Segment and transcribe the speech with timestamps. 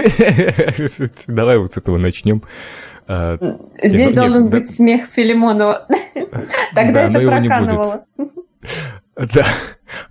[1.26, 2.42] Давай вот с этого начнем.
[3.06, 3.38] А,
[3.82, 5.86] Здесь должен быть смех Филимонова.
[6.74, 8.04] Тогда это проканывало.
[9.16, 9.44] Да,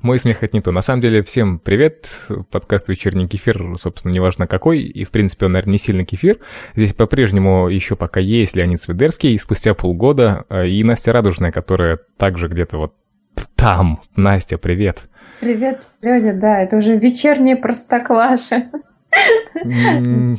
[0.02, 0.72] мой смех это не то.
[0.72, 2.28] На самом деле, всем привет.
[2.52, 4.82] Подкаст «Вечерний кефир», собственно, неважно какой.
[4.82, 6.38] И, в принципе, он, наверное, не сильно кефир.
[6.76, 9.34] Здесь по-прежнему еще пока есть Леонид Свидерский.
[9.34, 12.94] И спустя полгода а, и Настя Радужная, которая также где-то вот
[13.56, 14.02] там.
[14.16, 15.08] Настя, привет.
[15.40, 18.70] Привет, Леня, да, это уже вечернее простокваша.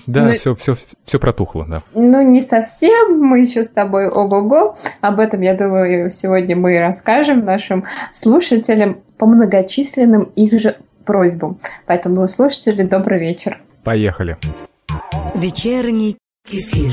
[0.06, 1.82] Да, все, все, все протухло, да.
[1.94, 3.20] Ну, не совсем.
[3.20, 4.74] Мы еще с тобой ого-го.
[5.00, 11.58] Об этом, я думаю, сегодня мы расскажем нашим слушателям по многочисленным их же просьбам.
[11.86, 13.60] Поэтому, слушатели, добрый вечер.
[13.84, 14.36] Поехали.
[15.34, 16.92] Вечерний кефир.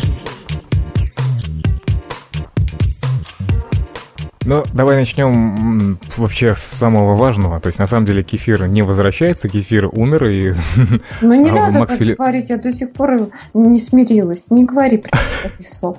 [4.48, 7.60] Ну, давай начнем вообще с самого важного.
[7.60, 10.54] То есть, на самом деле, кефир не возвращается, кефир умер, и...
[11.22, 12.14] Ну, не а надо Макс так Фили...
[12.14, 14.50] говорить, я до сих пор не смирилась.
[14.50, 15.04] Не говори
[15.44, 15.98] таких слов.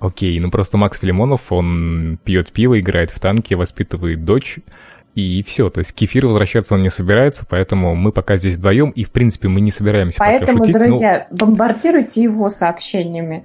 [0.00, 4.60] Окей, ну просто Макс Филимонов, он пьет пиво, играет в танки, воспитывает дочь,
[5.18, 5.70] и все.
[5.70, 9.48] То есть кефир возвращаться он не собирается, поэтому мы пока здесь вдвоем, и в принципе
[9.48, 10.76] мы не собираемся Поэтому, шутить.
[10.76, 11.36] друзья, ну...
[11.36, 13.44] бомбардируйте его сообщениями.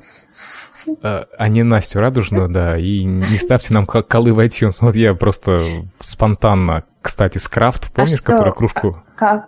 [1.01, 4.77] А, а не Настю Радужную, да, и не ставьте нам колы в iTunes.
[4.81, 8.97] Вот я просто спонтанно кстати, Скрафт, помнишь, а что, который кружку...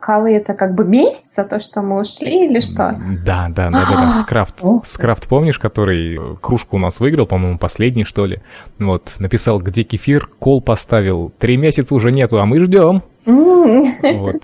[0.01, 2.99] Колы это как бы месть за то, что мы ушли или что?
[3.23, 4.61] Да, да, да, да, да, Скрафт.
[4.83, 8.41] Скрафт, помнишь, который кружку у нас выиграл, по-моему, последний, что ли?
[8.77, 13.01] Вот, написал, где кефир, кол поставил, три месяца уже нету, а мы ждем.
[13.25, 14.43] Вот.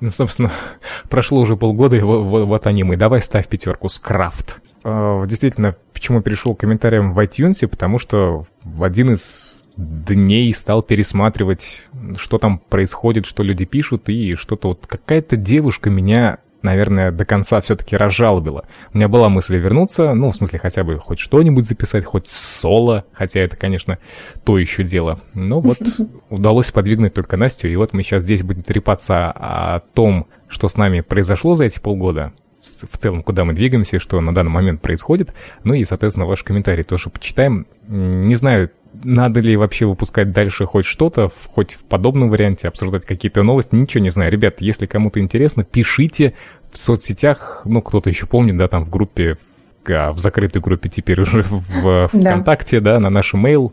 [0.00, 0.52] Ну, собственно,
[1.08, 2.96] прошло уже полгода, и вот, вот они мы.
[2.96, 4.60] Давай ставь пятерку, Скрафт.
[4.84, 10.82] А, действительно, почему перешел к комментариям в iTunes, потому что в один из дней стал
[10.82, 11.82] пересматривать,
[12.16, 17.60] что там происходит, что люди пишут, и что-то вот какая-то девушка меня наверное, до конца
[17.60, 18.64] все-таки разжалобила.
[18.92, 23.04] У меня была мысль вернуться, ну, в смысле, хотя бы хоть что-нибудь записать, хоть соло,
[23.12, 23.98] хотя это, конечно,
[24.44, 25.20] то еще дело.
[25.34, 25.78] Но вот
[26.30, 30.76] удалось подвигнуть только Настю, и вот мы сейчас здесь будем трепаться о том, что с
[30.76, 35.32] нами произошло за эти полгода, в целом, куда мы двигаемся что на данный момент происходит.
[35.64, 37.66] Ну и, соответственно, ваши комментарии тоже почитаем.
[37.86, 38.70] Не знаю,
[39.02, 44.02] надо ли вообще выпускать дальше хоть что-то, хоть в подобном варианте, обсуждать какие-то новости, ничего
[44.02, 44.32] не знаю.
[44.32, 46.34] Ребят, если кому-то интересно, пишите
[46.70, 49.36] в соцсетях, ну, кто-то еще помнит, да, там в группе,
[49.84, 52.98] в, в закрытой группе теперь уже в, ВКонтакте, да.
[52.98, 53.72] на наш mail.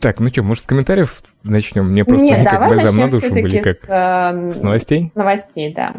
[0.00, 1.90] Так, ну что, может, с комментариев начнем?
[1.90, 5.10] Мне просто Нет, как давай бальзам на душу были, как с, э, с новостей?
[5.12, 5.94] С новостей, да.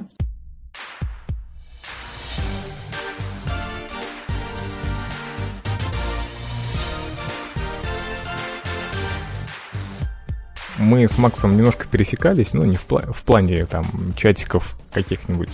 [10.84, 13.86] Мы с Максом немножко пересекались, ну, не в, пла- в плане там
[14.16, 15.50] чатиков каких-нибудь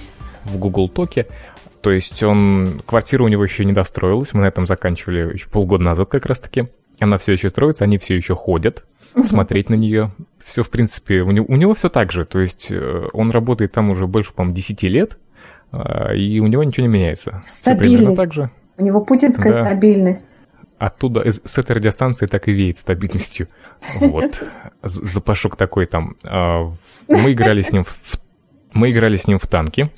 [0.45, 1.27] в Google Токе.
[1.81, 5.83] То есть он, квартира у него еще не достроилась, мы на этом заканчивали еще полгода
[5.83, 6.67] назад как раз-таки.
[6.99, 8.83] Она все еще строится, они все еще ходят
[9.23, 10.11] смотреть на нее.
[10.43, 12.25] Все, в принципе, у него, у него все так же.
[12.25, 15.17] То есть э, он работает там уже больше, по-моему, 10 лет,
[15.71, 17.39] а, и у него ничего не меняется.
[17.47, 18.17] Стабильность.
[18.17, 18.49] так же.
[18.77, 19.63] У него путинская да.
[19.63, 20.37] стабильность
[20.79, 23.47] оттуда, с этой радиостанции так и веет стабильностью.
[23.99, 24.43] Вот.
[24.81, 26.15] Запашок такой там.
[26.23, 26.71] А,
[27.07, 28.19] мы играли с ним в,
[28.73, 29.91] мы играли с ним в танки.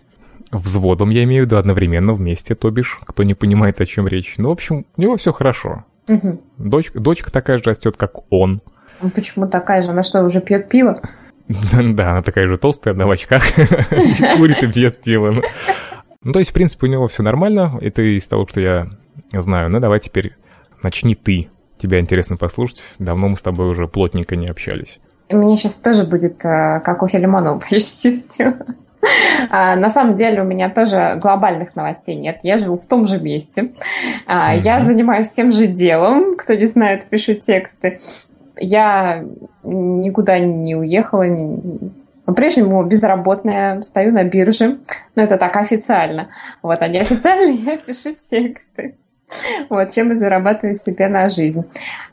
[0.51, 4.35] Взводом, я имею в виду, одновременно вместе, то бишь, кто не понимает, о чем речь.
[4.37, 5.85] Ну, в общем, у него все хорошо.
[6.09, 6.41] Угу.
[6.57, 8.59] Дочка, дочка такая же растет, как он.
[9.01, 9.91] Ну, почему такая же?
[9.91, 10.99] Она что, уже пьет пиво?
[11.47, 13.43] Да, она такая же толстая, одна в очках.
[14.37, 15.41] Курит и пьет пиво.
[16.23, 17.77] Ну, то есть, в принципе, у него все нормально.
[17.81, 18.87] Это из того, что я
[19.33, 19.69] знаю.
[19.69, 20.33] Ну, давай теперь
[20.83, 21.49] начни ты.
[21.77, 22.83] Тебя интересно послушать.
[22.99, 24.99] Давно мы с тобой уже плотненько не общались.
[25.29, 28.55] Мне сейчас тоже будет, э, как у Филимонова, почти все.
[29.49, 32.39] А, на самом деле у меня тоже глобальных новостей нет.
[32.43, 33.71] Я живу в том же месте.
[34.27, 36.35] А, я занимаюсь тем же делом.
[36.37, 37.97] Кто не знает, пишу тексты.
[38.57, 39.25] Я
[39.63, 41.25] никуда не уехала.
[42.25, 44.79] По-прежнему безработная, стою на бирже.
[45.15, 46.29] Но это так официально.
[46.61, 48.95] Вот, а неофициально я пишу тексты.
[49.69, 51.63] Вот, чем и зарабатываю себе на жизнь.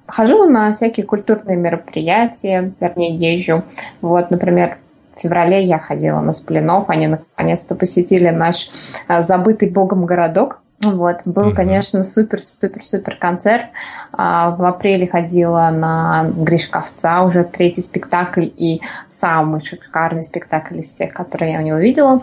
[0.06, 3.64] Хожу на всякие культурные мероприятия, вернее, езжу.
[4.00, 4.78] Вот, например,
[5.16, 8.68] в феврале я ходила на Сплинов, они наконец-то посетили наш
[9.08, 10.60] а, забытый богом городок.
[10.80, 11.54] Вот, был, mm-hmm.
[11.54, 13.66] конечно, супер-супер-супер концерт.
[14.12, 21.12] А, в апреле ходила на Гришковца, уже третий спектакль и самый шикарный спектакль из всех,
[21.12, 22.22] которые я у него видела.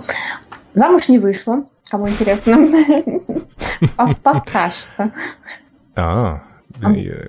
[0.74, 2.68] Замуж не вышла, кому интересно.
[4.24, 5.12] Пока что.
[5.96, 6.44] А,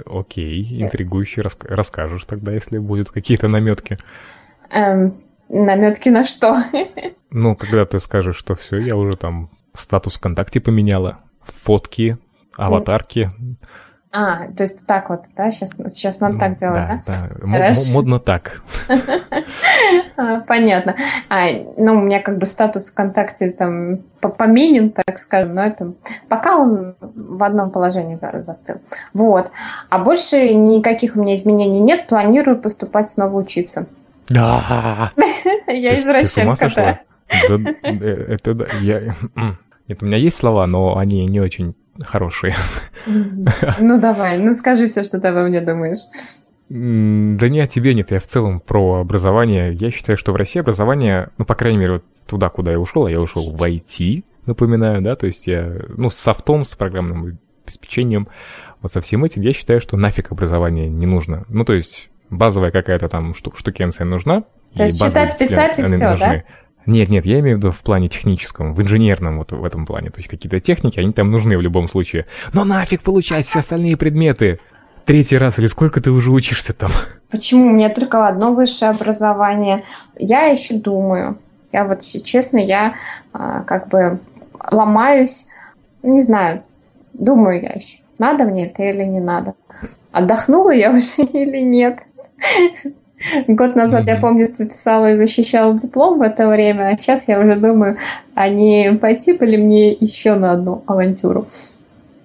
[0.07, 3.99] окей, интригующе расскажешь тогда, если будут какие-то наметки.
[4.71, 6.57] Эм, наметки на что?
[7.31, 12.19] Ну, когда ты скажешь, что все, я уже там статус ВКонтакте поменяла, фотки,
[12.57, 13.31] аватарки.
[14.19, 15.51] А, то есть так вот, да?
[15.51, 17.03] Сейчас, сейчас надо Ну, так делать, да?
[17.07, 17.49] да?
[17.53, 17.89] Хорошо.
[17.91, 18.63] м- модно так.
[20.17, 20.95] А, Понятно.
[21.29, 21.47] А,
[21.77, 25.93] ну, у меня как бы статус ВКонтакте там по- поменен, так скажем, но это
[26.29, 28.77] пока он в одном положении за- застыл.
[29.13, 29.51] Вот.
[29.91, 32.07] А больше никаких у меня изменений нет.
[32.07, 33.87] Планирую поступать снова учиться.
[34.29, 35.13] Да.
[35.67, 37.01] Я извращенка, да.
[37.49, 38.65] Да, Это да.
[38.81, 39.15] Я...
[39.89, 41.75] Нет, у меня есть слова, но они не очень
[42.05, 42.55] хорошие.
[43.07, 46.01] Ну, давай, ну скажи все, что ты обо мне думаешь.
[46.69, 49.73] Да не о тебе нет, я в целом про образование.
[49.73, 53.07] Я считаю, что в России образование, ну, по крайней мере, вот туда, куда я ушел,
[53.07, 57.39] а я ушел в IT, напоминаю, да, то есть я, ну, с софтом, с программным
[57.65, 58.27] обеспечением,
[58.83, 61.45] вот со всем этим, я считаю, что нафиг образование не нужно.
[61.49, 64.43] Ну, то есть базовая какая-то там шту- штукенция нужна.
[64.75, 66.45] То есть читать, писать и всё, нужны.
[66.87, 70.11] Нет, нет, я имею в виду в плане техническом, в инженерном вот в этом плане.
[70.11, 72.27] То есть какие-то техники, они там нужны в любом случае.
[72.53, 74.59] Но нафиг получать все остальные предметы?
[75.05, 76.91] Третий раз или сколько ты уже учишься там?
[77.31, 77.67] Почему?
[77.67, 79.85] У меня только одно высшее образование.
[80.17, 81.39] Я еще думаю.
[81.73, 82.95] Я вот, честно, я
[83.33, 84.19] а, как бы
[84.71, 85.47] ломаюсь.
[86.03, 86.63] Не знаю.
[87.13, 87.99] Думаю я еще.
[88.19, 89.55] Надо мне это или не надо.
[90.13, 92.01] Отдохнула я уже или нет.
[93.49, 94.21] Год назад, я Мгм.
[94.21, 97.97] помню, записала и защищала диплом в это время, а сейчас я уже думаю,
[98.35, 101.47] а не пойти бы ли мне еще на одну авантюру.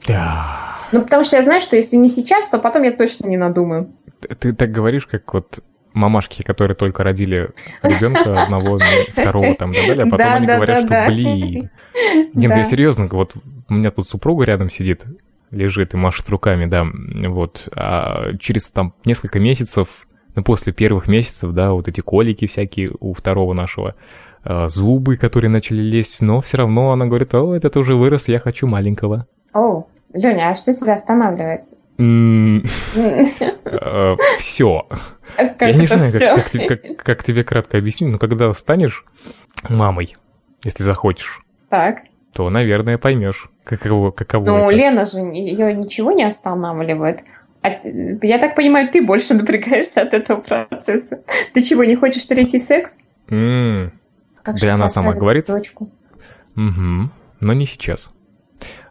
[0.08, 0.58] Да.
[0.92, 3.90] Ну, потому что я знаю, что если не сейчас, то потом я точно не надумаю.
[4.40, 5.60] Ты так говоришь, как вот
[5.94, 7.50] мамашки, которые только родили
[7.82, 10.82] ребенка одного, ну, второго там и так далее, а потом Да, они да, говорят, да,
[10.82, 11.08] что да.
[11.08, 11.70] блин.
[12.34, 12.58] Нет, Да.
[12.58, 13.34] я серьезно, вот
[13.70, 15.04] у меня тут супруга рядом сидит,
[15.52, 16.86] лежит и машет руками, да,
[17.30, 22.92] вот, а через там несколько месяцев, ну, после первых месяцев, да, вот эти колики всякие
[23.00, 23.95] у второго нашего,
[24.44, 28.39] а, зубы, которые начали лезть, но все равно она говорит, о, этот уже вырос, я
[28.39, 29.28] хочу маленького.
[29.54, 31.62] О, Леня, а что тебя останавливает?
[34.38, 34.88] Все.
[35.38, 36.36] Как Я не это знаю, все?
[36.98, 39.06] как, тебе- кратко объяснить, но когда станешь
[39.69, 40.16] мамой,
[40.63, 41.39] если захочешь,
[41.69, 42.00] Так.
[42.34, 44.75] то, наверное, поймешь, каково, каково Ну, это.
[44.75, 47.22] Лена же ее ничего не останавливает.
[47.63, 47.69] А,
[48.24, 51.22] я так понимаю, ты больше напрягаешься от этого процесса.
[51.54, 53.00] Ты чего, не хочешь третий секс?
[53.30, 53.92] М,
[54.42, 55.46] Как Да она сама говорит.
[55.48, 55.90] Дочку.
[56.56, 57.12] мгм.
[57.40, 58.12] Но не сейчас.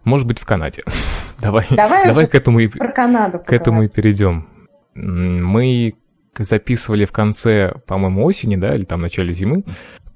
[0.05, 0.83] Может быть, в Канаде.
[1.41, 3.91] Давай, Давай давай к этому и, Про Канаду к этому и поговорим.
[3.91, 4.47] перейдем.
[4.95, 5.95] Мы
[6.39, 9.65] записывали в конце, по-моему, осени, да, или там в начале зимы,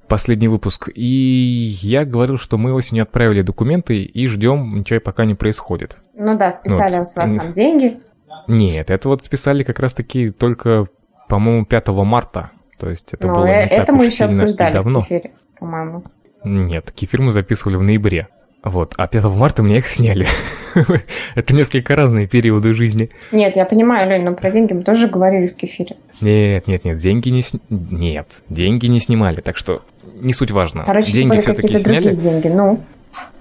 [0.09, 5.35] последний выпуск, и я говорил, что мы осенью отправили документы и ждем, ничего пока не
[5.35, 5.97] происходит.
[6.15, 7.09] Ну да, списали Вот.
[7.09, 8.01] с вас там деньги.
[8.49, 10.87] Нет, это вот списали как раз-таки только,
[11.29, 12.51] по-моему, 5 марта.
[12.79, 14.75] То есть это Ну, было э, не так это мы уж еще сильно обсуждали в
[14.75, 15.01] давно.
[15.03, 16.05] эфире, по-моему.
[16.45, 18.29] Нет, кефир мы записывали в ноябре.
[18.63, 20.27] Вот, а 5 марта меня их сняли.
[21.35, 23.11] это несколько разные периоды жизни.
[23.31, 25.97] Нет, я понимаю, Лень, но про деньги мы тоже говорили в кефире.
[26.21, 29.83] Нет, нет, нет, деньги не сни- Нет, деньги не снимали, так что
[30.21, 30.85] не суть важно.
[30.85, 32.03] Короче, деньги все-таки сняли.
[32.11, 32.49] другие деньги.
[32.49, 32.81] Ну,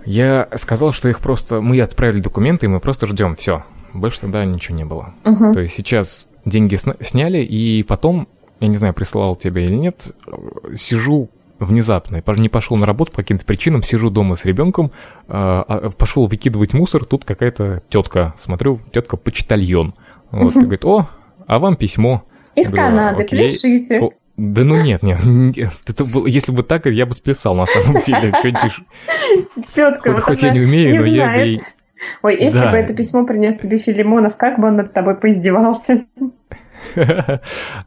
[0.06, 1.62] Я сказал, что их просто...
[1.62, 3.36] Мы отправили документы, и мы просто ждем.
[3.36, 3.64] Все.
[3.94, 5.14] Больше тогда ничего не было.
[5.24, 5.54] Мгм.
[5.54, 8.28] То есть сейчас деньги сняли, и потом,
[8.60, 11.30] я не знаю, присылал тебе или нет, э, сижу
[11.60, 14.92] внезапно, я не пошел на работу по каким-то причинам, сижу дома с ребенком,
[15.28, 19.94] пошел выкидывать мусор, тут какая-то тетка, смотрю, тетка почтальон.
[20.32, 21.08] Вот, и говорит, о,
[21.48, 22.24] а вам письмо.
[22.56, 23.50] из Я говорю, Канады, окей.
[23.50, 24.02] пишите.
[24.02, 27.66] О, Да ну нет, нет, нет, это было, если бы так, я бы сплясал на
[27.66, 28.34] самом деле.
[29.68, 31.46] Тетка, Хоть, вот хоть я не умею, но я знает.
[31.46, 31.62] ей...
[32.22, 32.72] Ой, если Да.
[32.72, 36.04] бы это письмо принес тебе Филимонов, как бы он над тобой поиздевался?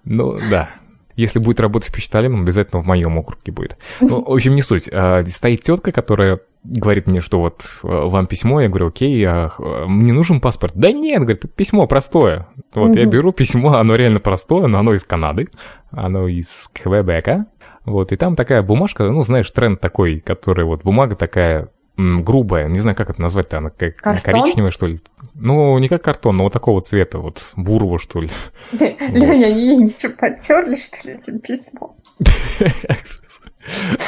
[0.04, 0.70] Ну, да.
[1.14, 3.78] Если будет работать почтальоном, обязательно в моем округе будет.
[4.02, 4.90] Ну, в общем, не суть.
[4.92, 9.48] А, Стоит тетка, которая говорит мне, что вот э, вам письмо, я говорю, окей, а
[9.58, 10.74] э, мне нужен паспорт.
[10.74, 12.48] Да нет, говорит, письмо простое.
[12.74, 13.10] Вот я Мгм.
[13.10, 15.48] беру письмо, оно реально простое, но оно из Канады,
[15.90, 17.46] оно из Квебека.
[17.86, 22.80] Вот, и там такая бумажка, ну, знаешь, тренд такой, который вот бумага такая грубая, не
[22.80, 24.34] знаю, как это назвать-то, она как Картон?
[24.42, 25.00] коричневая, что ли.
[25.34, 28.28] Ну, не как картон, но вот такого цвета, вот бурого, что ли.
[28.72, 31.96] Леня, они что, потерли, что ли, этим письмом?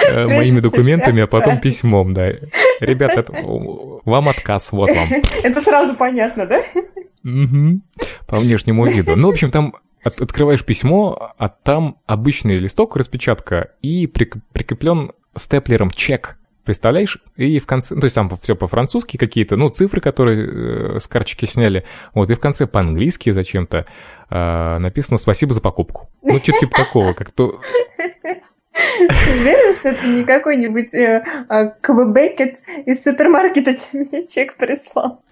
[0.07, 2.29] Э, моими документами, а потом письмом, да.
[2.81, 3.25] Ребята,
[4.05, 5.09] вам отказ, вот вам.
[5.43, 6.63] Это сразу понятно, да?
[8.29, 9.17] По внешнему виду.
[9.17, 15.11] Ну, в общем, там от- открываешь письмо, а там обычный листок, распечатка, и прик- прикреплен
[15.37, 16.39] степлером чек.
[16.69, 17.17] Представляешь?
[17.37, 21.09] И в конце, ну, то есть там все по-французски какие-то, ну, цифры, которые э, с
[21.09, 23.87] карточки сняли, вот, и в конце по-английски зачем-то
[24.29, 26.11] э, написано «Спасибо за покупку».
[26.21, 27.59] Ну, что-то типа такого, как то...
[28.19, 35.23] Ты уверен, что это не какой-нибудь э, э, Квебекет из супермаркета тебе чек прислал?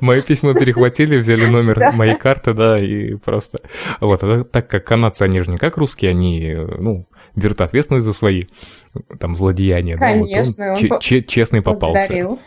[0.00, 3.60] Мое письмо перехватили, взяли номер моей карты, да, и просто...
[4.00, 8.12] Вот, а так как канадцы, они же не как русские, они, ну, берут ответственность за
[8.12, 8.44] свои
[9.20, 9.96] там злодеяния.
[9.96, 12.12] Конечно, да, вот он, он ч- честный попался.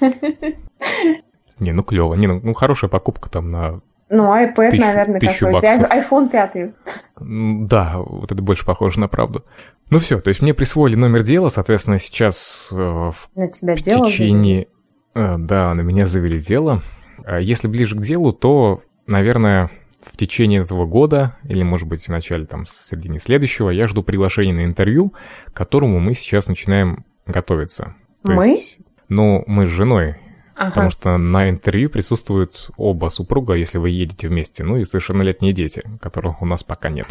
[1.60, 2.16] Не, ну клево.
[2.16, 5.68] Не, ну, ну хорошая покупка там на ну, iPad, тысячу, наверное, какой-то.
[5.68, 7.68] iPhone 5.
[7.68, 9.46] Да, вот это больше похоже на правду.
[9.92, 13.82] Ну все, то есть мне присвоили номер дела, соответственно, сейчас э, в, на тебя в
[13.82, 14.68] дело течение...
[15.14, 15.34] Завели?
[15.34, 16.82] Э, да, на меня завели дело.
[17.26, 19.70] А если ближе к делу, то, наверное,
[20.02, 24.04] в течение этого года, или, может быть, в начале, там, в середине следующего, я жду
[24.04, 25.14] приглашения на интервью,
[25.46, 27.96] к которому мы сейчас начинаем готовиться.
[28.24, 28.50] То мы?
[28.50, 30.18] Есть, ну, мы с женой
[30.60, 30.72] Ага.
[30.72, 35.82] Потому что на интервью присутствуют оба супруга, если вы едете вместе, ну и совершеннолетние дети,
[36.02, 37.08] которых у нас пока нет.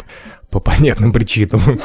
[0.51, 1.79] По понятным причинам.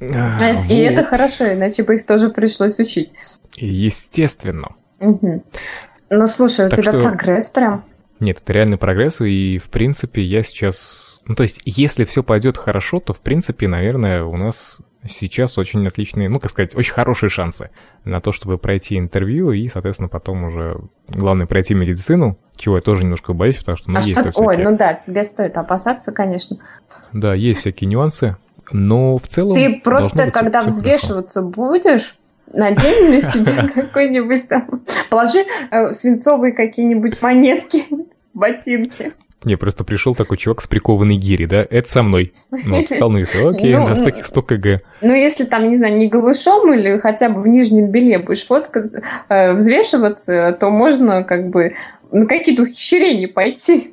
[0.00, 3.12] А, и это хорошо, иначе бы их тоже пришлось учить.
[3.56, 4.68] Естественно.
[5.00, 7.84] Ну, слушай, у тебя прогресс прям.
[8.22, 11.20] Нет, это реальный прогресс, и, в принципе, я сейчас...
[11.26, 15.84] Ну, то есть, если все пойдет хорошо, то, в принципе, наверное, у нас сейчас очень
[15.88, 17.70] отличные, ну, как сказать, очень хорошие шансы
[18.04, 23.02] на то, чтобы пройти интервью и, соответственно, потом уже, главное, пройти медицину, чего я тоже
[23.02, 24.22] немножко боюсь, потому что, ну, а есть что...
[24.22, 24.46] всякие...
[24.46, 26.58] Ой, ну да, тебе стоит опасаться, конечно.
[27.12, 28.36] Да, есть всякие нюансы,
[28.70, 29.56] но в целом...
[29.56, 31.56] Ты просто, когда взвешиваться хорошо.
[31.56, 32.16] будешь,
[32.52, 37.84] надень на себя какой-нибудь там, положи э, свинцовые какие-нибудь монетки,
[38.34, 39.12] ботинки.
[39.44, 41.66] Не, просто пришел такой чувак с прикованной гири, да?
[41.68, 42.32] Это со мной.
[42.50, 43.38] Ну, встал на весы.
[43.44, 44.80] Окей, ну, на 100, 100 кг.
[45.00, 48.92] Ну, если там, не знаю, не голышом или хотя бы в нижнем белье будешь фоткать,
[49.28, 51.72] э, взвешиваться, то можно как бы
[52.12, 53.90] на какие-то ухищрения пойти.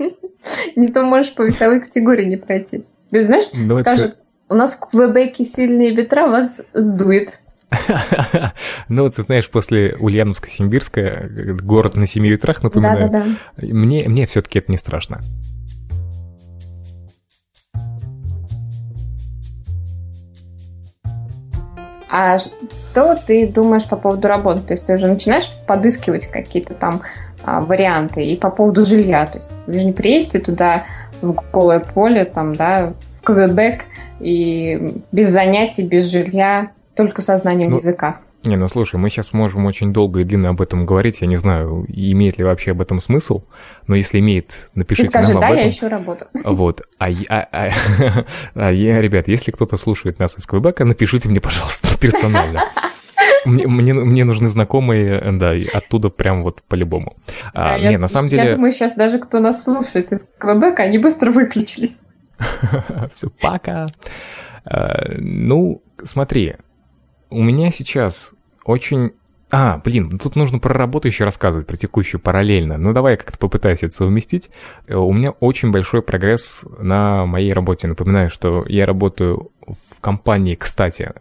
[0.75, 2.85] не то можешь по весовой категории не пройти.
[3.09, 3.89] Ты знаешь, Давайте...
[3.89, 4.17] скажут,
[4.49, 7.41] у нас в Квебеке сильные ветра, вас сдует.
[8.89, 13.25] Ну, вот ты знаешь, после Ульяновска-Симбирска, город на семи ветрах, напоминаю, да, да,
[13.57, 13.67] да.
[13.67, 15.21] мне, мне все-таки это не страшно.
[22.11, 24.61] А что ты думаешь по поводу работы?
[24.61, 27.01] То есть ты уже начинаешь подыскивать какие-то там
[27.43, 29.27] а, варианты и по поводу жилья.
[29.27, 30.85] То есть вы же не приедете туда
[31.21, 33.83] в голое поле, там, да, в Квебек
[34.19, 38.19] и без занятий, без жилья только со знанием ну, языка.
[38.43, 41.21] Не, ну слушай, мы сейчас можем очень долго и длинно об этом говорить.
[41.21, 43.43] Я не знаю, имеет ли вообще об этом смысл,
[43.87, 45.63] но если имеет, напишите Ты скажи, нам да, об этом.
[45.63, 46.25] я ищу работу.
[46.43, 46.81] Вот.
[46.97, 47.69] А, а, а,
[48.53, 52.65] а я, ребят, если кто-то слушает нас из Квебека, напишите мне, пожалуйста, персонально.
[53.45, 57.15] Мне, мне, мне нужны знакомые, да, и оттуда прям вот по-любому.
[57.53, 58.43] А, я, не, на самом деле...
[58.43, 62.01] Я думаю, сейчас даже кто нас слушает из Квебека, они быстро выключились.
[63.15, 63.87] Все, пока.
[64.65, 66.55] А, ну, смотри,
[67.29, 68.33] у меня сейчас
[68.63, 69.11] очень...
[69.51, 72.77] А, блин, ну тут нужно про работу еще рассказывать, про текущую параллельно.
[72.77, 74.51] Ну давай я как-то попытаюсь это совместить.
[74.87, 77.87] Э, у меня очень большой прогресс на моей работе.
[77.87, 81.13] Напоминаю, что я работаю в компании, кстати,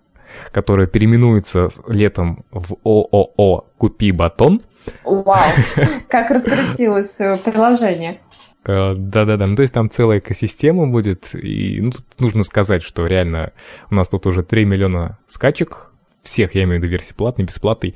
[0.52, 4.60] которая переименуется летом в ООО «Купи батон».
[5.04, 5.50] Вау,
[6.08, 8.20] как раскрутилось э, приложение.
[8.64, 13.06] Э, да-да-да, ну то есть там целая экосистема будет, и ну, тут нужно сказать, что
[13.06, 13.52] реально
[13.90, 15.87] у нас тут уже 3 миллиона скачек
[16.22, 17.94] всех, я имею в виду версии платной, бесплатной.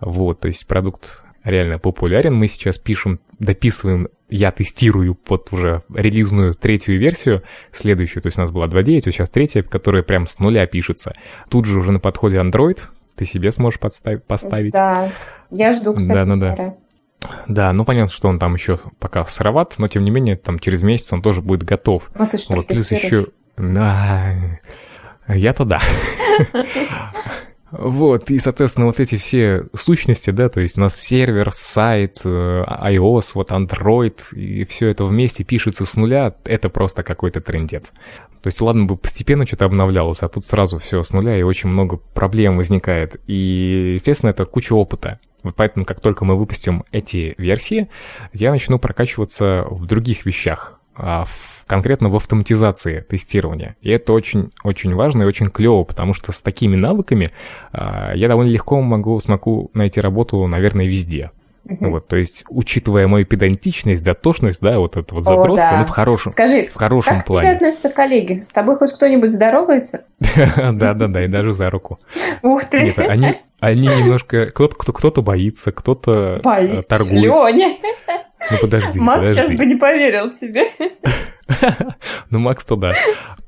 [0.00, 2.34] Вот, то есть продукт реально популярен.
[2.34, 8.40] Мы сейчас пишем, дописываем, я тестирую под уже релизную третью версию, следующую, то есть у
[8.40, 11.14] нас была 2.9, а сейчас третья, которая прям с нуля пишется.
[11.50, 12.80] Тут же уже на подходе Android,
[13.14, 14.72] ты себе сможешь подставить, поставить.
[14.72, 15.10] Да,
[15.50, 16.74] я жду, кстати, да, ну, да.
[17.46, 20.82] Да, ну понятно, что он там еще пока сыроват, но тем не менее, там через
[20.82, 22.10] месяц он тоже будет готов.
[22.18, 23.26] Ну ты что, вот, плюс еще...
[23.56, 24.34] Да,
[25.28, 25.78] я-то да.
[27.76, 32.28] Вот, и, соответственно, вот эти все сущности, да, то есть у нас сервер, сайт, э,
[32.28, 37.92] iOS, вот Android, и все это вместе пишется с нуля, это просто какой-то трендец.
[38.42, 41.68] То есть, ладно бы постепенно что-то обновлялось, а тут сразу все с нуля, и очень
[41.68, 43.20] много проблем возникает.
[43.26, 45.18] И, естественно, это куча опыта.
[45.42, 47.88] Вот поэтому, как только мы выпустим эти версии,
[48.32, 50.78] я начну прокачиваться в других вещах.
[50.96, 53.76] А, в, конкретно в автоматизации тестирования.
[53.80, 57.30] И это очень-очень важно и очень клево, потому что с такими навыками
[57.72, 61.32] а, я довольно легко могу, смогу найти работу, наверное, везде.
[61.66, 61.90] Uh-huh.
[61.92, 65.78] Вот, то есть, учитывая мою педантичность, дотошность, да, вот это вот задротство, да.
[65.78, 67.40] ну, в хорошем, Скажи, в хорошем как плане.
[67.40, 68.40] к тебе относятся коллеги?
[68.40, 70.04] С тобой хоть кто-нибудь здоровается?
[70.56, 71.98] Да-да-да, и даже за руку.
[72.42, 72.82] Ух ты!
[72.82, 74.46] Нет, они, они немножко...
[74.46, 76.82] Кто-то кто боится, кто-то Бои...
[76.82, 77.22] торгует.
[77.22, 77.76] Леня!
[78.50, 79.40] Ну подожди, Макс подожди.
[79.40, 80.64] сейчас бы не поверил тебе.
[82.30, 82.94] Ну, Макс, то да.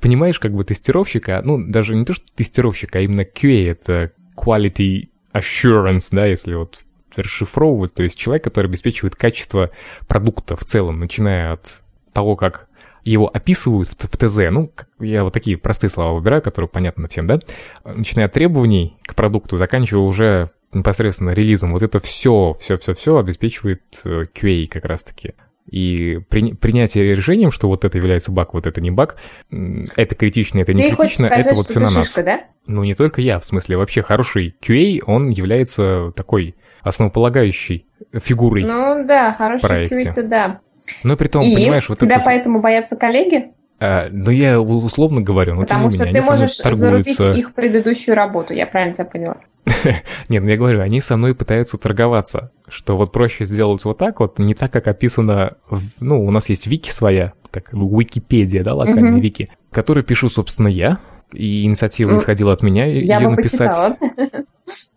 [0.01, 5.09] Понимаешь, как бы тестировщика, ну, даже не то, что тестировщик, а именно QA, это Quality
[5.33, 6.81] Assurance, да, если вот
[7.17, 9.71] расшифровывать, то есть человек, который обеспечивает качество
[10.07, 12.69] продукта в целом, начиная от того, как
[13.05, 17.27] его описывают в, в ТЗ, ну, я вот такие простые слова выбираю, которые понятны всем,
[17.27, 17.39] да,
[17.85, 23.19] начиная от требований к продукту, заканчивая уже непосредственно релизом, вот это все, все, все, все
[23.19, 25.35] обеспечивает э, QA как раз-таки.
[25.71, 29.17] И при, принятие решением, что вот это является баг, вот это не баг,
[29.51, 32.07] это критично, это не Ты критично, сказать, это вот все на нас.
[32.07, 32.41] Шишка, да?
[32.67, 39.05] Ну, не только я, в смысле, вообще хороший QA, он является такой основополагающей фигурой Ну
[39.07, 40.61] да, хороший QA, то да.
[41.03, 42.25] Но при том, и понимаешь, вот тебя это...
[42.25, 43.51] поэтому боятся коллеги?
[43.81, 48.55] А, ну, я условно говорю, но Потому что менее, ты можешь зарубить их предыдущую работу,
[48.55, 49.37] я правильно тебя поняла?
[50.29, 54.21] Нет, ну я говорю, они со мной пытаются торговаться, что вот проще сделать вот так
[54.21, 58.75] вот, не так, как описано, в, ну, у нас есть вики своя, так, Википедия, да,
[58.75, 61.01] локальная вики, которую пишу, собственно, я,
[61.33, 63.99] и инициатива исходила от меня я ее написать.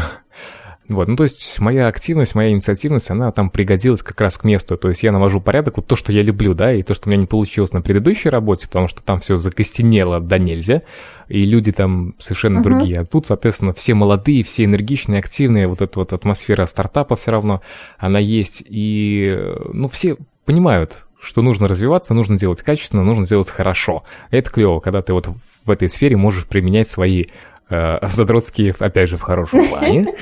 [0.88, 4.76] Вот, ну то есть моя активность, моя инициативность, она там пригодилась как раз к месту.
[4.76, 7.10] То есть я навожу порядок, вот то, что я люблю, да, и то, что у
[7.12, 10.82] меня не получилось на предыдущей работе, потому что там все закостенело да нельзя,
[11.30, 12.64] и люди там совершенно uh-huh.
[12.64, 13.00] другие.
[13.00, 17.62] А тут, соответственно, все молодые, все энергичные, активные, вот эта вот атмосфера стартапа все равно,
[17.98, 18.64] она есть.
[18.68, 19.32] И,
[19.72, 24.02] ну, все понимают, что нужно развиваться, нужно делать качественно, нужно делать хорошо.
[24.32, 25.28] Это клево, когда ты вот
[25.64, 27.26] в этой сфере можешь применять свои
[27.68, 30.12] э, задротские, опять же, в хорошем плане,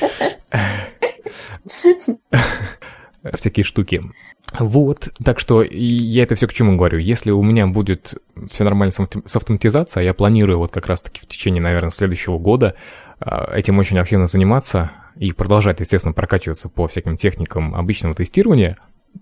[3.34, 4.02] всякие штуки.
[4.58, 6.98] Вот, так что я это все к чему говорю.
[6.98, 8.14] Если у меня будет
[8.50, 12.74] все нормально с автоматизацией, а я планирую вот как раз-таки в течение, наверное, следующего года
[13.20, 18.78] а, этим очень активно заниматься и продолжать, естественно, прокачиваться по всяким техникам обычного тестирования,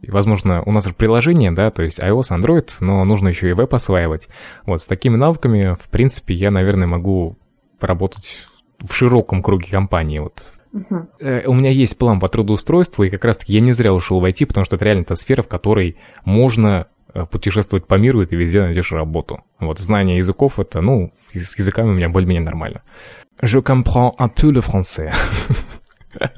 [0.06, 3.74] возможно, у нас же приложение, да, то есть iOS, Android, но нужно еще и веб
[3.74, 4.28] осваивать.
[4.64, 7.36] Вот с такими навыками, в принципе, я, наверное, могу
[7.80, 8.46] поработать
[8.78, 11.08] в широком круге компании, вот Угу.
[11.46, 14.46] У меня есть план по трудоустройству, и как раз-таки я не зря ушел в IT,
[14.46, 18.36] потому что это реально та сфера, в которой можно э, путешествовать по миру, и ты
[18.36, 19.42] везде найдешь работу.
[19.60, 22.82] Вот знание языков это, ну, с языками у меня более-менее нормально.
[23.42, 25.12] Je comprends un peu le français.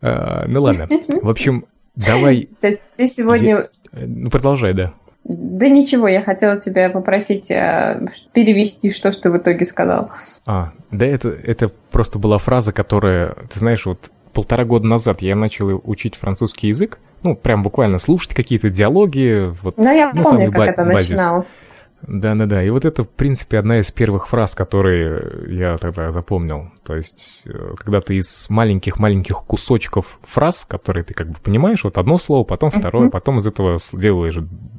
[0.00, 0.86] Э, ну ладно.
[1.22, 1.64] В общем,
[1.96, 2.48] давай...
[2.60, 3.68] То есть ты сегодня...
[3.90, 4.94] Ну, продолжай, да.
[5.28, 10.10] Да ничего, я хотела тебя попросить э, перевести, что ж ты в итоге сказал.
[10.46, 15.36] А, да это, это просто была фраза, которая, ты знаешь, вот полтора года назад я
[15.36, 19.52] начал учить французский язык, ну, прям буквально слушать какие-то диалоги.
[19.62, 21.10] Вот, ну, я ну, помню, как это базис.
[21.10, 21.58] начиналось.
[22.02, 26.70] Да-да-да, и вот это, в принципе, одна из первых фраз, которые я тогда запомнил.
[26.84, 31.98] То есть, э, когда ты из маленьких-маленьких кусочков фраз, которые ты как бы понимаешь, вот
[31.98, 34.36] одно слово, потом второе, потом из этого делаешь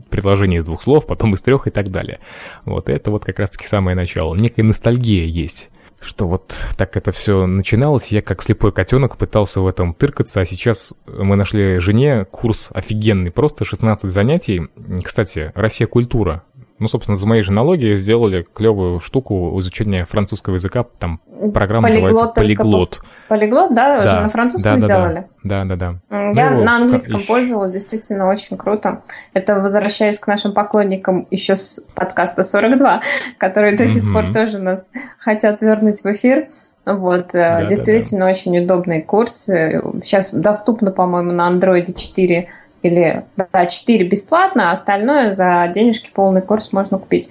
[0.10, 2.19] предложение из двух слов, потом из трех и так далее.
[2.65, 4.36] Вот это вот как раз-таки самое начало.
[4.36, 5.69] Некая ностальгия есть
[6.01, 10.45] что вот так это все начиналось, я как слепой котенок пытался в этом тыркаться, а
[10.45, 14.69] сейчас мы нашли жене курс офигенный, просто 16 занятий.
[15.03, 16.43] Кстати, Россия культура,
[16.79, 20.85] ну, собственно, за моей же налоги сделали клевую штуку изучения французского языка.
[20.97, 21.19] Там
[21.53, 23.01] программа Полиглот называется Полиглот.
[23.27, 23.99] Полиглот, да?
[23.99, 24.05] да.
[24.05, 25.27] Уже на французском да, да, делали?
[25.43, 25.95] Да, да, да.
[26.09, 26.29] да.
[26.33, 27.27] Я ну, на английском в...
[27.27, 29.01] пользовалась, действительно очень круто.
[29.33, 33.01] Это возвращаясь к нашим поклонникам еще с подкаста 42,
[33.37, 36.47] которые до сих пор тоже нас хотят вернуть в эфир.
[36.85, 38.31] Вот, э, да, действительно да, да.
[38.31, 39.45] очень удобный курс.
[39.45, 42.49] Сейчас доступно, по-моему, на Android 4
[42.81, 47.29] или да, 4 бесплатно, а остальное за денежки полный курс можно купить.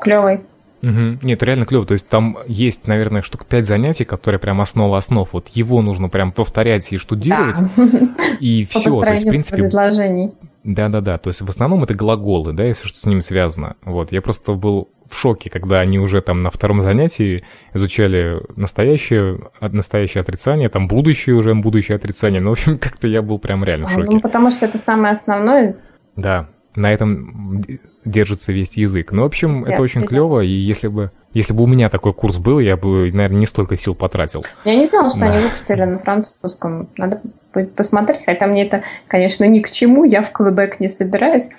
[0.00, 0.40] Клевый.
[0.82, 1.18] Угу.
[1.22, 1.86] Нет, реально клево.
[1.86, 5.28] То есть там есть, наверное, штук 5 занятий, которые прям основа основ.
[5.32, 7.56] Вот его нужно прям повторять и штудировать.
[7.76, 7.88] Да.
[8.40, 8.90] И все.
[8.94, 10.32] По то есть, в принципе, предложений.
[10.68, 11.16] Да-да-да.
[11.16, 13.76] То есть в основном это глаголы, да, если что с ним связано.
[13.84, 14.12] Вот.
[14.12, 20.20] Я просто был в шоке, когда они уже там на втором занятии изучали настоящее, настоящее
[20.20, 22.42] отрицание, там будущее уже, будущее отрицание.
[22.42, 24.10] Ну, в общем, как-то я был прям реально в шоке.
[24.10, 25.76] Ну, потому что это самое основное.
[26.16, 27.62] Да, на этом
[28.10, 29.12] держится весь язык.
[29.12, 32.38] Ну, в общем, это очень клево, и если бы, если бы у меня такой курс
[32.38, 34.44] был, я бы, наверное, не столько сил потратил.
[34.64, 35.32] Я не знала, что да.
[35.32, 36.88] они выпустили на французском.
[36.96, 37.20] Надо
[37.74, 41.50] посмотреть, хотя мне это, конечно, ни к чему, я в Квебек не собираюсь.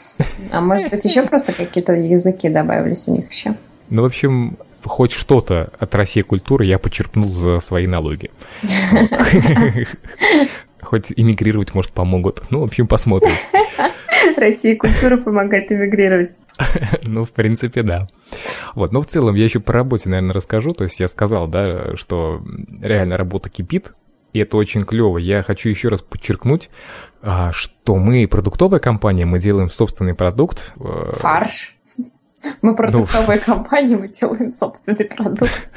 [0.52, 3.56] А может быть, еще просто какие-то языки добавились у них еще.
[3.90, 8.30] Ну, в общем, хоть что-то от России культуры я почерпнул за свои налоги.
[10.82, 12.44] Хоть иммигрировать, может, помогут.
[12.50, 13.32] Ну, в общем, посмотрим.
[14.38, 16.40] Россия культура помогает эмигрировать.
[17.04, 18.08] Ну, в принципе, да.
[18.76, 20.74] Вот, но в целом я еще по работе, наверное, расскажу.
[20.74, 22.44] То есть я сказал, да, что
[22.82, 23.94] реально работа кипит,
[24.34, 25.18] и это очень клево.
[25.18, 26.70] Я хочу еще раз подчеркнуть,
[27.22, 30.74] а, что мы продуктовая компания, мы делаем собственный продукт.
[30.80, 31.79] Э, Фарш.
[32.62, 35.70] Мы продуктовая ну, компания, мы делаем собственный продукт.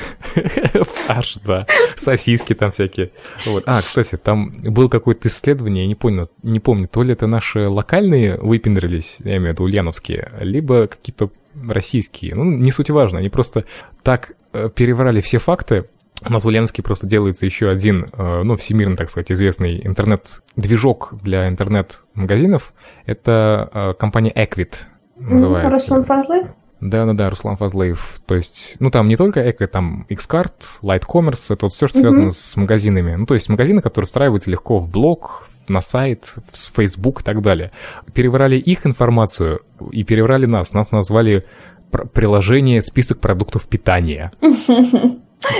[0.75, 1.67] Фарш, да.
[1.97, 3.11] Сосиски там всякие.
[3.47, 3.65] Вот.
[3.67, 7.69] А, кстати, там было какое-то исследование, я не помню, не помню, то ли это наши
[7.69, 11.31] локальные выпендрились, я имею в виду ульяновские, либо какие-то
[11.69, 12.35] российские.
[12.35, 13.65] Ну, не суть важно, они просто
[14.03, 15.87] так э, переврали все факты,
[16.25, 21.15] у нас в Ульяновске просто делается еще один, э, ну, всемирно, так сказать, известный интернет-движок
[21.21, 22.73] для интернет-магазинов.
[23.07, 24.85] Это э, компания Equit
[25.31, 25.71] называется.
[25.71, 26.49] Руслан Фазлыев?
[26.81, 28.21] Да-да-да, Руслан Фазлыев.
[28.27, 32.01] То есть, ну, там не только Equit, там Xcard, Light Commerce, это вот все, что
[32.01, 32.33] связано mm-hmm.
[32.33, 33.15] с магазинами.
[33.15, 37.41] Ну, то есть магазины, которые встраиваются легко в блог, на сайт, в Facebook и так
[37.41, 37.71] далее.
[38.15, 39.61] Переврали их информацию
[39.93, 40.73] и переврали нас.
[40.73, 41.45] Нас назвали
[42.13, 44.33] приложение список продуктов питания.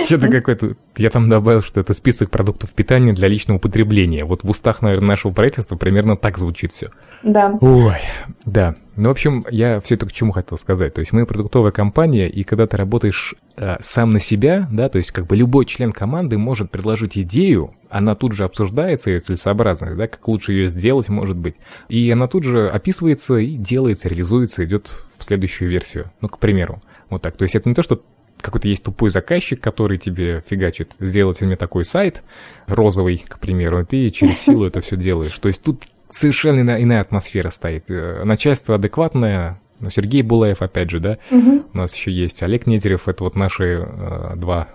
[0.05, 0.75] Что-то какой-то...
[0.97, 4.23] Я там добавил, что это список продуктов питания для личного употребления.
[4.25, 6.89] Вот в устах, наверное, нашего правительства примерно так звучит все.
[7.21, 7.57] Да.
[7.59, 7.97] Ой,
[8.45, 8.75] да.
[8.95, 10.93] Ну, в общем, я все это к чему хотел сказать.
[10.93, 14.97] То есть мы продуктовая компания, и когда ты работаешь э, сам на себя, да, то
[14.97, 19.95] есть как бы любой член команды может предложить идею, она тут же обсуждается, ее целесообразность,
[19.95, 21.55] да, как лучше ее сделать, может быть.
[21.89, 26.11] И она тут же описывается и делается, реализуется, идет в следующую версию.
[26.21, 26.81] Ну, к примеру.
[27.09, 27.35] Вот так.
[27.35, 28.03] То есть это не то, что
[28.41, 32.23] какой-то есть тупой заказчик, который тебе фигачит, сделайте мне такой сайт,
[32.67, 35.37] розовый, к примеру, и ты через силу это все делаешь.
[35.39, 37.89] То есть тут совершенно иная атмосфера стоит.
[37.89, 41.63] Э, начальство адекватное, ну, Сергей Булаев, опять же, да, угу.
[41.73, 44.67] у нас еще есть Олег Нетерев, это вот наши э, два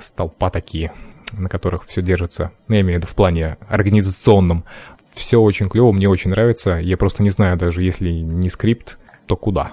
[0.00, 0.92] столпа такие,
[1.36, 4.64] на которых все держится, ну, я имею в виду в плане организационном.
[5.12, 9.36] Все очень клево, мне очень нравится, я просто не знаю, даже если не скрипт, то
[9.36, 9.72] куда?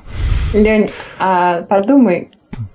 [0.53, 2.29] Лень, а подумай,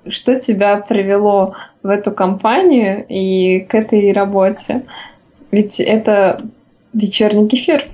[0.08, 4.82] что тебя привело в эту компанию и к этой работе?
[5.52, 6.42] Ведь это
[6.92, 7.84] вечерний кефир.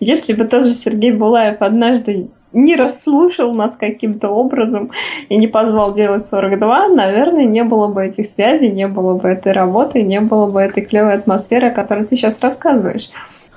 [0.00, 4.90] Если бы тоже Сергей Булаев однажды не расслушал нас каким-то образом
[5.28, 9.52] и не позвал делать 42, наверное, не было бы этих связей, не было бы этой
[9.52, 13.10] работы, не было бы этой клевой атмосферы, о которой ты сейчас рассказываешь.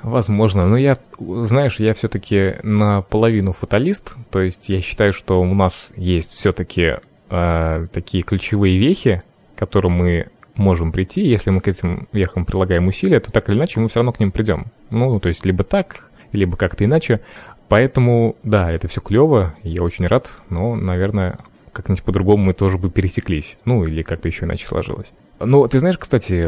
[0.04, 5.94] Возможно, но я, знаешь, я все-таки наполовину фаталист, то есть я считаю, что у нас
[5.96, 6.96] есть все-таки
[7.30, 9.22] э, такие ключевые вехи,
[9.56, 13.58] к которым мы можем прийти, если мы к этим вехам прилагаем усилия, то так или
[13.58, 14.68] иначе мы все равно к ним придем.
[14.92, 17.22] Ну, то есть либо так, либо как-то иначе.
[17.70, 21.38] Поэтому, да, это все клево, я очень рад, но, наверное,
[21.72, 23.58] как-нибудь по-другому мы тоже бы пересеклись.
[23.66, 25.14] Ну, или как-то еще иначе сложилось.
[25.40, 26.48] Но ты знаешь, кстати,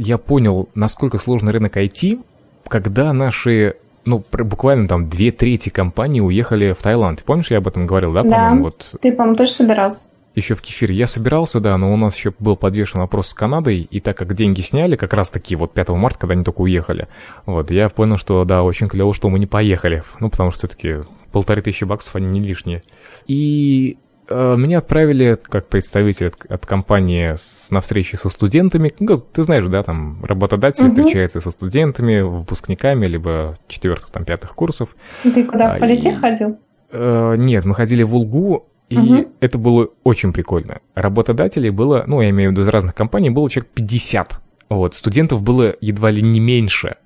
[0.00, 2.20] я понял, насколько сложный рынок IT,
[2.68, 7.22] когда наши ну, буквально там две трети компаний уехали в Таиланд.
[7.22, 8.22] Помнишь, я об этом говорил, да?
[8.22, 8.94] Да, вот...
[9.00, 10.08] ты, по-моему, тоже собирался.
[10.34, 13.80] Еще в кефире я собирался, да, но у нас еще был подвешен вопрос с Канадой,
[13.80, 17.08] и так как деньги сняли, как раз таки вот 5 марта, когда они только уехали,
[17.44, 21.06] вот, я понял, что, да, очень клево, что мы не поехали, ну, потому что все-таки
[21.32, 22.82] полторы тысячи баксов, они не лишние.
[23.26, 28.94] И э, меня отправили как представитель от, от компании с, на встречи со студентами.
[29.00, 30.88] Ну, ты знаешь, да, там работодатель угу.
[30.88, 34.96] встречается со студентами, выпускниками, либо четвертых, там, пятых курсов.
[35.22, 36.58] Ты куда, в политех и, ходил?
[36.90, 39.28] Э, нет, мы ходили в Улгу, и угу.
[39.40, 40.80] это было очень прикольно.
[40.94, 44.40] Работодателей было, ну, я имею в виду из разных компаний, было человек 50.
[44.68, 46.96] Вот, студентов было едва ли не меньше.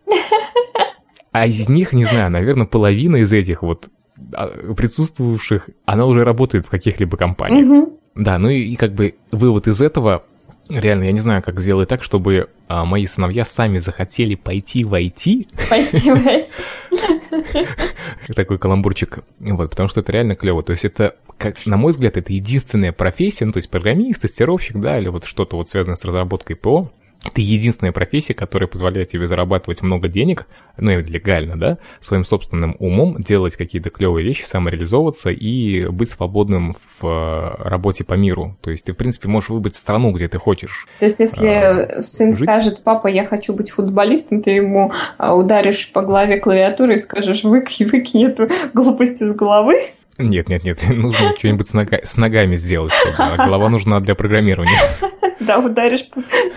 [1.33, 3.91] А из них, не знаю, наверное, половина из этих вот
[4.33, 7.69] а, присутствовавших, она уже работает в каких-либо компаниях.
[7.69, 7.99] Угу.
[8.17, 10.25] Да, ну и, и как бы вывод из этого,
[10.71, 14.95] реально, я не знаю, как сделать так, чтобы а, мои сыновья сами захотели пойти в
[14.95, 15.49] IT.
[15.69, 16.49] Пойти в IT.
[18.35, 19.21] Такой каламбурчик.
[19.41, 20.63] Вот, потому что это реально клево.
[20.63, 24.77] То есть это, как, на мой взгляд, это единственная профессия, ну, то есть программист, тестировщик,
[24.77, 26.91] да, или вот что-то вот связанное с разработкой ПО,
[27.27, 32.77] это единственная профессия, которая позволяет тебе зарабатывать много денег, ну и легально, да, своим собственным
[32.79, 38.57] умом, делать какие-то клевые вещи, самореализовываться и быть свободным в э, работе по миру.
[38.61, 40.87] То есть ты, в принципе, можешь выбрать страну, где ты хочешь.
[40.99, 42.49] То есть если а, сын жить.
[42.49, 47.45] скажет, папа, я хочу быть футболистом, ты ему а, ударишь по голове клавиатурой и скажешь,
[47.45, 49.77] выкинь, выкинь эту глупость из головы?
[50.19, 54.15] Нет, нет, нет, нужно что-нибудь с, нога- с ногами сделать, чтобы а голова нужна для
[54.15, 54.81] программирования.
[55.39, 56.09] Да, ударишь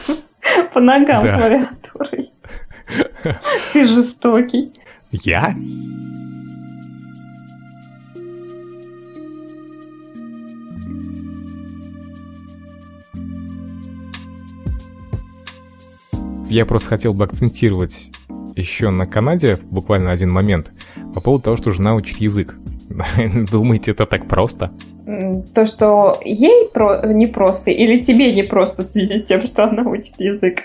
[0.74, 1.38] по ногам да.
[1.38, 2.32] клавиатурой.
[3.74, 4.72] Ты жестокий.
[5.12, 5.54] Я?
[16.50, 18.10] Я просто хотел бы акцентировать
[18.56, 20.72] еще на Канаде буквально один момент
[21.14, 22.56] по поводу того, что жена учит язык.
[23.52, 24.72] Думаете, это так просто?
[25.56, 30.14] То, что ей про- непросто или тебе непросто в связи с тем, что она учит
[30.20, 30.60] язык?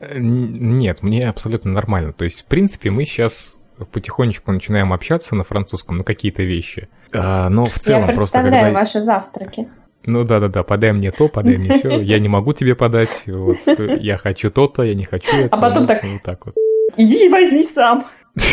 [0.00, 2.12] Э, нет, мне абсолютно нормально.
[2.12, 3.60] То есть, в принципе, мы сейчас
[3.92, 6.88] потихонечку начинаем общаться на французском на какие-то вещи.
[7.12, 8.78] А, но в целом Я просто представляю когда...
[8.78, 9.68] ваши завтраки.
[10.04, 12.00] Ну да-да-да, подай мне то, подай мне все.
[12.00, 13.24] Я не могу тебе подать.
[13.26, 13.56] Вот,
[14.00, 15.54] я хочу то-то, я не хочу это.
[15.54, 16.54] А потом вот, так- Вот так вот.
[16.96, 18.04] Иди и возьми сам.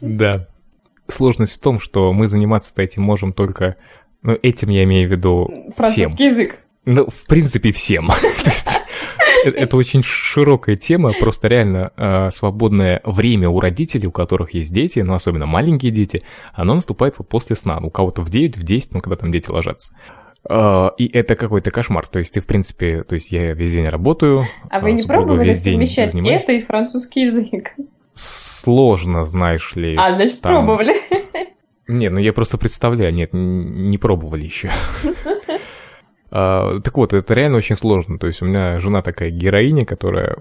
[0.00, 0.46] Да.
[1.08, 3.76] Сложность в том, что мы заниматься этим можем только...
[4.22, 5.72] Ну, этим я имею в виду всем.
[5.72, 6.58] Французский язык.
[6.84, 8.10] Ну, в принципе, всем.
[9.44, 15.00] Это очень широкая тема, просто реально э, свободное время у родителей, у которых есть дети,
[15.00, 16.20] ну, особенно маленькие дети,
[16.52, 17.78] оно наступает вот после сна.
[17.78, 19.94] У кого-то в 9, в 10, ну, когда там дети ложатся.
[20.48, 22.06] Э, И это какой-то кошмар.
[22.06, 24.42] То есть ты, в принципе, то есть я весь день работаю.
[24.68, 27.74] А вы а не пробовали совмещать это и французский язык?
[28.20, 29.96] Сложно, знаешь ли.
[29.96, 30.94] А, значит, там- пробовали.
[31.88, 34.70] Не, ну я просто представляю, нет, не пробовали еще.
[36.32, 38.16] А, Так вот, это реально очень сложно.
[38.18, 40.36] То есть у меня жена такая героиня, которая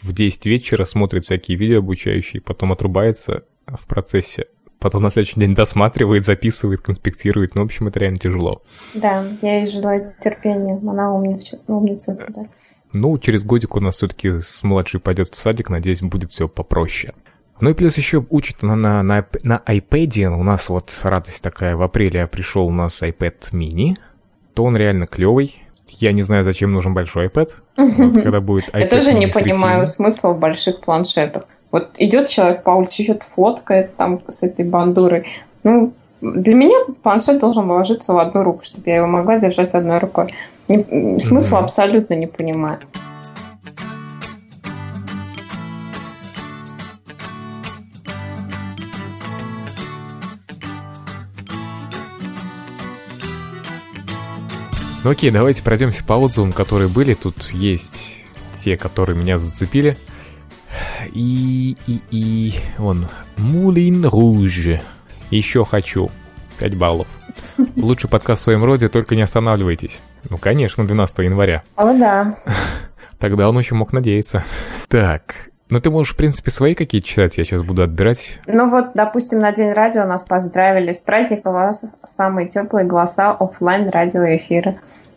[0.00, 4.46] в 10 вечера смотрит всякие видео обучающие, потом отрубается в процессе,
[4.78, 7.54] потом на следующий день досматривает, записывает, конспектирует.
[7.54, 8.62] Ну, в общем, это реально тяжело.
[8.94, 10.78] Да, я ей желаю терпения.
[10.78, 12.46] Она умница, умница у тебя.
[12.92, 17.12] Ну, через годик у нас все-таки с младшей пойдет в садик, надеюсь, будет все попроще.
[17.60, 20.28] Ну и плюс еще учит она на, на, на iPad.
[20.28, 23.96] У нас вот радость такая, в апреле пришел у нас iPad mini,
[24.54, 25.62] то он реально клевый.
[25.88, 29.86] Я не знаю, зачем нужен большой iPad, вот когда будет iPad Я тоже не понимаю
[29.86, 31.46] смысла в больших планшетах.
[31.70, 35.26] Вот идет человек по улице, что-то фоткает там с этой бандурой.
[35.64, 39.98] Ну, для меня планшет должен ложиться в одну руку, чтобы я его могла держать одной
[39.98, 40.34] рукой.
[40.68, 41.64] Не- смысла Мгм.
[41.64, 42.78] абсолютно не понимаю.
[55.04, 57.14] Ну окей, давайте пройдемся по отзывам, которые были.
[57.14, 58.16] Тут есть
[58.62, 59.96] те, которые меня зацепили.
[61.12, 64.58] И, и, и, он, Мулин Руж.
[65.30, 66.10] Еще хочу.
[66.58, 67.06] 5 баллов.
[67.76, 70.00] Лучший подкаст в своем роде, только не останавливайтесь.
[70.28, 71.62] Ну, конечно, 12 января.
[71.76, 72.34] О, да.
[73.18, 74.44] Тогда он еще мог надеяться.
[74.88, 75.34] Так,
[75.70, 78.38] ну ты можешь, в принципе, свои какие-то читать, я сейчас буду отбирать.
[78.46, 80.92] Ну вот, допустим, на День радио нас поздравили.
[80.92, 84.76] С праздником вас самые теплые голоса оффлайн радиоэфира.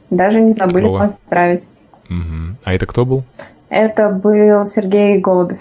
[0.10, 1.00] Даже не забыли Клево.
[1.00, 1.70] поздравить.
[2.10, 2.58] Мгм.
[2.66, 3.24] А это кто был?
[3.70, 5.60] Это был Сергей Голубев.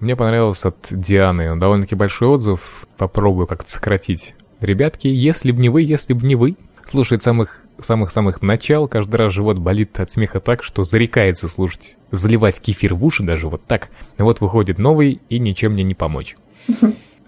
[0.00, 1.56] Мне понравилось от Дианы.
[1.56, 2.86] Довольно-таки большой отзыв.
[2.96, 4.34] Попробую как-то сократить.
[4.60, 6.56] Ребятки, если б не вы, если б не вы.
[6.84, 12.60] Слушает самых самых-самых начал, каждый раз живот болит от смеха так, что зарекается слушать, заливать
[12.60, 13.88] кефир в уши даже вот так.
[14.18, 16.36] Вот выходит новый, и ничем мне не помочь.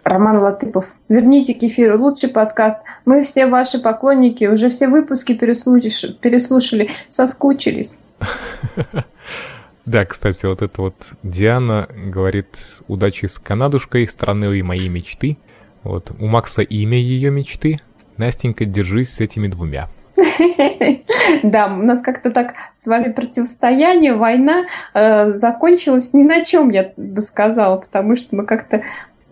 [0.04, 0.94] Роман Латыпов.
[1.08, 2.78] Верните кефир, лучший подкаст.
[3.04, 7.98] Мы все ваши поклонники, уже все выпуски переслушали, переслушали соскучились.
[9.86, 15.38] Да, кстати, вот это вот Диана говорит удачи с Канадушкой, страной моей мечты.
[15.84, 17.80] Вот, у Макса имя ее мечты.
[18.16, 19.88] Настенька, держись с этими двумя.
[21.42, 26.92] Да, у нас как-то так с вами противостояние, война э, закончилась ни на чем, я
[26.96, 28.82] бы сказала, потому что мы как-то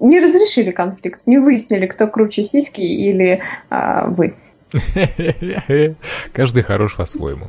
[0.01, 3.41] не разрешили конфликт, не выяснили, кто круче сиськи или
[3.71, 4.35] а, вы.
[6.33, 7.47] Каждый хорош по-своему.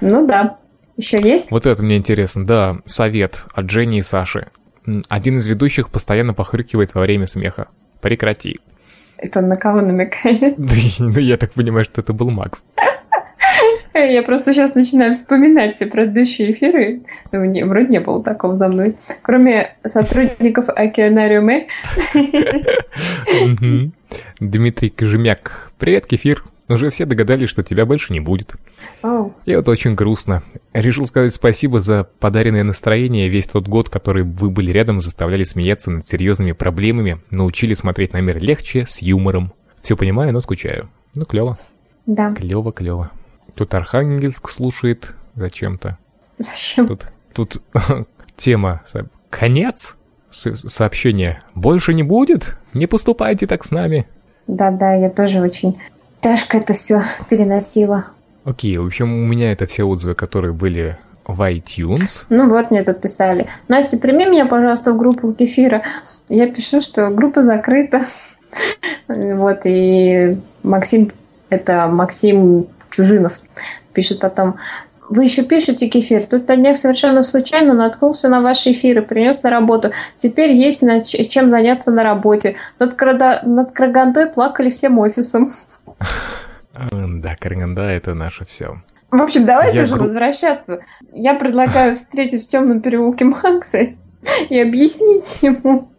[0.00, 0.58] Ну да.
[0.96, 1.50] Еще есть?
[1.50, 2.46] Вот это мне интересно.
[2.46, 4.48] Да, совет от Жени и Саши.
[5.08, 7.68] Один из ведущих постоянно похрюкивает во время смеха.
[8.00, 8.60] Прекрати.
[9.16, 10.54] Это он на кого намекает?
[10.58, 12.64] Да, ну, я так понимаю, что это был Макс.
[13.94, 17.02] Я просто сейчас начинаю вспоминать все предыдущие эфиры.
[17.30, 18.96] Ну, не- вроде не было такого за мной.
[19.20, 21.64] Кроме сотрудников Океанариума.
[23.44, 23.92] Мгм.
[24.40, 25.70] Дмитрий Кожемяк.
[25.78, 26.42] Привет, Кефир.
[26.72, 28.54] Уже все догадались, что тебя больше не будет.
[29.02, 29.34] Оу.
[29.44, 30.42] И вот очень грустно.
[30.72, 35.90] Решил сказать спасибо за подаренное настроение весь тот год, который вы были рядом, заставляли смеяться
[35.90, 39.52] над серьезными проблемами, научили смотреть на мир легче, с юмором.
[39.82, 40.88] Все понимаю, но скучаю.
[41.14, 41.56] Ну, клево.
[42.06, 42.34] Да.
[42.34, 43.10] Клево, клево.
[43.54, 45.98] Тут Архангельск слушает зачем-то.
[46.38, 46.86] Зачем?
[46.88, 47.62] Тут, тут
[48.36, 48.82] тема
[49.28, 49.96] «Конец?»
[50.30, 52.56] С- Сообщение «Больше не будет?
[52.72, 54.06] Не поступайте так с нами».
[54.46, 55.78] Да-да, я тоже очень
[56.22, 58.06] тяжко это все переносила.
[58.44, 62.24] Окей, в общем, у меня это все отзывы, которые были в iTunes.
[62.28, 63.46] Ну вот, мне тут писали.
[63.68, 65.82] Настя, прими меня, пожалуйста, в группу кефира.
[66.28, 68.02] Я пишу, что группа закрыта.
[69.08, 71.10] Вот, и Максим,
[71.48, 73.40] это Максим Чужинов,
[73.94, 74.56] пишет потом.
[75.08, 76.26] Вы еще пишете кефир.
[76.26, 79.92] Тут на днях совершенно случайно наткнулся на ваши эфиры, принес на работу.
[80.16, 80.82] Теперь есть
[81.30, 82.56] чем заняться на работе.
[82.78, 83.42] Над, Крада...
[83.44, 85.52] над Крагандой плакали всем офисом.
[86.90, 88.82] Да, Караганда— это наше все.
[89.10, 90.04] В общем, давайте Я уже гру...
[90.04, 90.80] возвращаться.
[91.12, 93.88] Я предлагаю встретить в темном переулке Макса
[94.48, 95.92] и объяснить ему,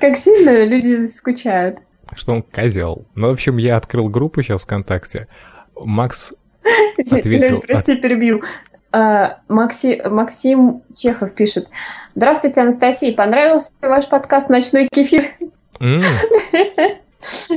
[0.00, 1.80] как сильно люди скучают.
[2.14, 3.04] Что он козел.
[3.14, 5.28] Ну, в общем, я открыл группу сейчас ВКонтакте.
[5.74, 6.32] Макс
[6.98, 7.60] ответил...
[7.60, 8.42] Прости, перебью.
[8.90, 11.68] А, Макси, Максим Чехов пишет.
[12.14, 13.14] Здравствуйте, Анастасия.
[13.14, 15.26] Понравился ваш подкаст «Ночной кефир»?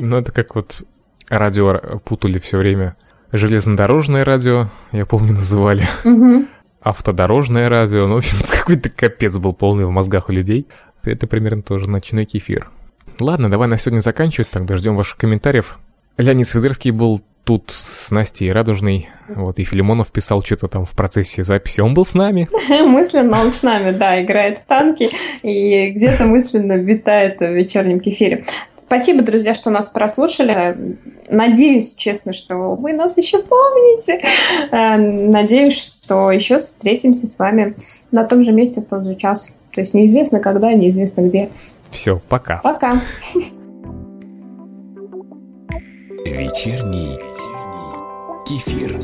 [0.01, 0.81] Ну, это как вот
[1.29, 2.95] радио путали все время.
[3.31, 5.87] Железнодорожное радио, я помню, называли.
[6.81, 8.07] Автодорожное радио.
[8.07, 10.67] Ну, в общем, какой-то капец был полный в мозгах у людей.
[11.03, 12.69] Это примерно тоже ночной кефир.
[13.19, 15.77] Ладно, давай на сегодня заканчивать, тогда ждем ваших комментариев.
[16.17, 21.43] Леонид Свидерский был тут с Настей Радужной, вот, и Филимонов писал что-то там в процессе
[21.43, 21.81] записи.
[21.81, 22.47] Он был с нами.
[22.69, 25.09] Мысленно он с нами, да, играет в танки
[25.41, 28.43] и где-то мысленно витает в вечернем кефире.
[28.89, 30.97] Спасибо, друзья, что нас прослушали.
[31.29, 34.19] Надеюсь, честно, что вы нас еще помните.
[34.71, 37.75] Э, надеюсь, что еще встретимся с вами
[38.11, 39.49] на том же месте в тот же час.
[39.75, 41.49] То есть неизвестно когда, неизвестно где.
[41.91, 42.61] Все, пока.
[42.63, 42.99] Пока.
[46.25, 47.19] Вечерний
[48.47, 48.99] кефир.